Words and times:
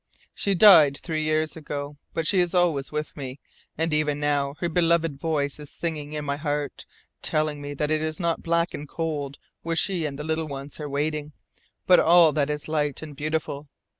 She 0.33 0.55
died 0.55 0.97
three 0.97 1.21
years 1.21 1.55
ago, 1.55 1.99
but 2.15 2.25
she 2.25 2.39
is 2.39 2.53
with 2.55 3.15
me 3.15 3.23
always, 3.23 3.37
and 3.77 3.93
even 3.93 4.19
now 4.19 4.55
her 4.57 4.67
beloved 4.67 5.19
voice 5.19 5.59
is 5.59 5.69
singing 5.69 6.13
in 6.13 6.25
my 6.25 6.37
heart, 6.37 6.87
telling 7.21 7.61
me 7.61 7.75
that 7.75 7.91
it 7.91 8.01
is 8.01 8.19
not 8.19 8.41
black 8.41 8.73
and 8.73 8.89
cold 8.89 9.37
where 9.61 9.75
she 9.75 10.05
and 10.05 10.17
the 10.17 10.23
little 10.23 10.47
ones 10.47 10.79
are 10.79 10.89
waiting, 10.89 11.33
but 11.85 11.97
that 11.97 12.05
all 12.05 12.35
is 12.35 12.67
light 12.67 13.03
and 13.03 13.15
beautiful. 13.15 13.69